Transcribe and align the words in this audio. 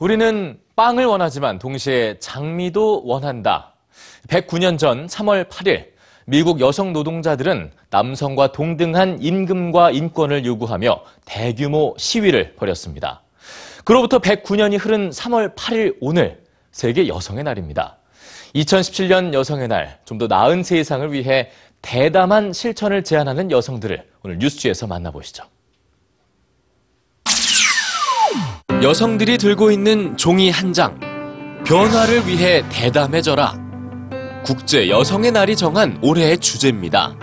우리는 0.00 0.58
빵을 0.76 1.04
원하지만 1.04 1.58
동시에 1.58 2.16
장미도 2.20 3.02
원한다. 3.04 3.74
109년 4.28 4.78
전 4.78 5.06
3월 5.06 5.46
8일 5.46 5.88
미국 6.24 6.60
여성 6.60 6.94
노동자들은 6.94 7.70
남성과 7.90 8.52
동등한 8.52 9.18
임금과 9.20 9.90
인권을 9.90 10.46
요구하며 10.46 11.02
대규모 11.26 11.94
시위를 11.98 12.54
벌였습니다. 12.56 13.20
그로부터 13.84 14.18
109년이 14.20 14.78
흐른 14.80 15.10
3월 15.10 15.54
8일 15.54 15.98
오늘 16.00 16.42
세계 16.72 17.06
여성의 17.06 17.44
날입니다. 17.44 17.98
2017년 18.54 19.34
여성의 19.34 19.68
날, 19.68 19.98
좀 20.06 20.16
더 20.16 20.26
나은 20.26 20.62
세상을 20.62 21.12
위해 21.12 21.50
대담한 21.82 22.54
실천을 22.54 23.04
제안하는 23.04 23.50
여성들을 23.50 24.08
오늘 24.22 24.38
뉴스지에서 24.38 24.86
만나보시죠. 24.86 25.44
여성들이 28.82 29.36
들고 29.36 29.70
있는 29.70 30.16
종이 30.16 30.50
한 30.50 30.72
장. 30.72 30.98
변화를 31.66 32.26
위해 32.26 32.64
대담해져라. 32.70 33.54
국제 34.42 34.88
여성의 34.88 35.32
날이 35.32 35.54
정한 35.54 35.98
올해의 36.00 36.38
주제입니다. 36.38 37.14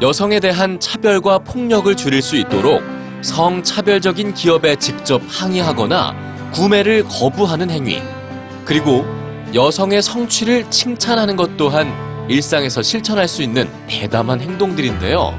여성에 0.00 0.38
대한 0.38 0.78
차별과 0.78 1.40
폭력을 1.40 1.92
줄일 1.96 2.22
수 2.22 2.36
있도록 2.36 2.84
성차별적인 3.22 4.34
기업에 4.34 4.76
직접 4.76 5.20
항의하거나 5.26 6.14
구매를 6.52 7.02
거부하는 7.08 7.68
행위, 7.70 8.00
그리고 8.64 9.04
여성의 9.52 10.02
성취를 10.02 10.70
칭찬하는 10.70 11.34
것 11.34 11.56
또한 11.56 11.92
일상에서 12.28 12.80
실천할 12.80 13.26
수 13.26 13.42
있는 13.42 13.68
대담한 13.88 14.40
행동들인데요. 14.40 15.36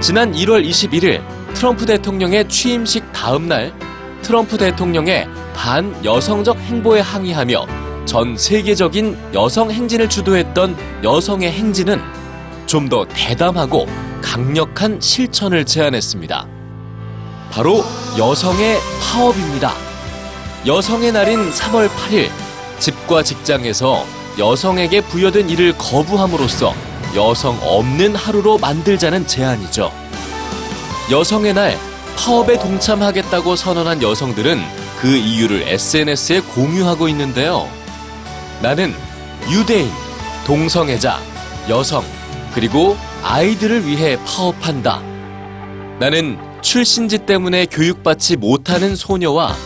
지난 0.00 0.34
1월 0.34 0.66
21일 0.68 1.22
트럼프 1.54 1.86
대통령의 1.86 2.48
취임식 2.48 3.12
다음 3.12 3.48
날 3.48 3.72
트럼프 4.22 4.56
대통령의 4.58 5.28
반 5.54 5.94
여성적 6.04 6.58
행보에 6.58 7.00
항의하며 7.00 7.66
전 8.04 8.36
세계적인 8.36 9.16
여성 9.34 9.70
행진을 9.70 10.08
주도했던 10.08 10.76
여성의 11.02 11.50
행진은 11.52 12.00
좀 12.66 12.88
더 12.88 13.04
대담하고 13.06 13.86
강력한 14.22 14.98
실천을 15.00 15.64
제안했습니다. 15.66 16.46
바로 17.50 17.84
여성의 18.18 18.78
파업입니다. 19.02 19.72
여성의 20.66 21.12
날인 21.12 21.50
3월 21.50 21.88
8일 21.88 22.30
집과 22.78 23.22
직장에서 23.24 24.06
여성에게 24.38 25.02
부여된 25.02 25.50
일을 25.50 25.74
거부함으로써 25.76 26.72
여성 27.14 27.58
없는 27.62 28.14
하루로 28.14 28.56
만들자는 28.58 29.26
제안이죠. 29.26 29.92
여성의 31.10 31.54
날 31.54 31.78
파업에 32.16 32.58
동참하겠다고 32.58 33.56
선언한 33.56 34.02
여성들은 34.02 34.60
그 35.00 35.08
이유를 35.08 35.62
SNS에 35.66 36.40
공유하고 36.40 37.08
있는데요. 37.08 37.68
나는 38.60 38.94
유대인, 39.50 39.90
동성애자, 40.46 41.18
여성, 41.68 42.04
그리고 42.54 42.96
아이들을 43.24 43.86
위해 43.86 44.16
파업한다. 44.24 45.00
나는 45.98 46.38
출신지 46.60 47.18
때문에 47.18 47.66
교육받지 47.66 48.36
못하는 48.36 48.94
소녀와 48.94 49.56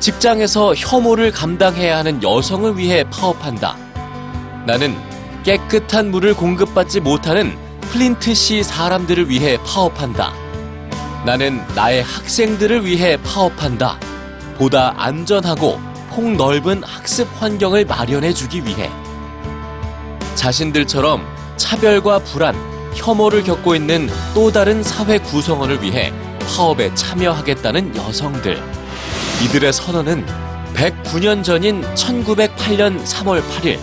직장에서 0.00 0.74
혐오를 0.74 1.30
감당해야 1.30 1.96
하는 1.96 2.22
여성을 2.22 2.76
위해 2.76 3.04
파업한다. 3.04 3.78
나는 4.66 4.94
깨끗한 5.44 6.10
물을 6.10 6.34
공급받지 6.34 7.00
못하는 7.00 7.56
플린트시 7.90 8.62
사람들을 8.62 9.30
위해 9.30 9.56
파업한다. 9.64 10.43
나는 11.24 11.64
나의 11.74 12.02
학생들을 12.02 12.84
위해 12.84 13.16
파업한다. 13.22 13.98
보다 14.58 14.92
안전하고 14.96 15.80
폭넓은 16.10 16.82
학습 16.84 17.26
환경을 17.40 17.86
마련해 17.86 18.32
주기 18.34 18.64
위해 18.64 18.90
자신들처럼 20.34 21.26
차별과 21.56 22.20
불안, 22.20 22.54
혐오를 22.94 23.42
겪고 23.42 23.74
있는 23.74 24.08
또 24.34 24.52
다른 24.52 24.82
사회 24.82 25.18
구성원을 25.18 25.82
위해 25.82 26.12
파업에 26.46 26.94
참여하겠다는 26.94 27.96
여성들. 27.96 28.62
이들의 29.44 29.72
선언은 29.72 30.26
109년 30.74 31.42
전인 31.42 31.82
1908년 31.94 33.02
3월 33.02 33.42
8일 33.42 33.78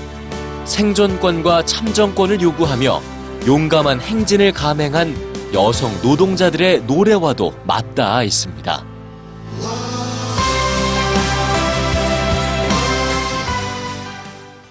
생존권과 0.66 1.66
참정권을 1.66 2.42
요구하며 2.42 3.02
용감한 3.48 4.00
행진을 4.02 4.52
감행한 4.52 5.31
여성 5.54 5.92
노동자들의 6.02 6.84
노래와도 6.84 7.54
맞닿아 7.66 8.24
있습니다. 8.24 8.91